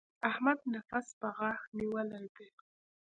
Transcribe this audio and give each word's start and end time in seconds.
احمد 0.29 0.59
نفس 0.73 1.05
په 1.19 1.27
غاښ 1.37 1.61
نيولی 1.77 2.25
دی. 2.35 2.49